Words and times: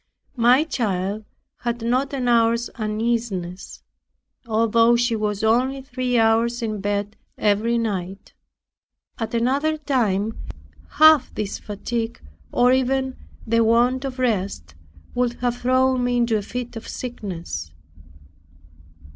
My 0.35 0.63
child 0.63 1.25
had 1.59 1.83
not 1.83 2.11
an 2.11 2.27
hour's 2.27 2.69
uneasiness, 2.71 3.83
although 4.47 4.95
she 4.95 5.15
was 5.15 5.43
only 5.43 5.83
three 5.83 6.17
hours 6.17 6.63
in 6.63 6.81
bed 6.81 7.15
every 7.37 7.77
night. 7.77 8.33
At 9.19 9.35
another 9.35 9.77
time 9.77 10.39
half 10.93 11.31
this 11.35 11.59
fatigue, 11.59 12.19
or 12.51 12.71
even 12.71 13.15
the 13.45 13.63
want 13.63 14.03
of 14.03 14.17
rest, 14.17 14.73
would 15.13 15.33
have 15.33 15.57
thrown 15.59 16.03
me 16.03 16.17
into 16.17 16.35
a 16.35 16.41
fit 16.41 16.75
of 16.75 16.87
sickness. 16.87 17.71